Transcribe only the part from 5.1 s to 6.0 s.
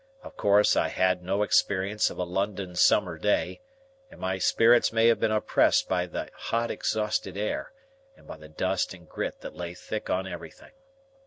been oppressed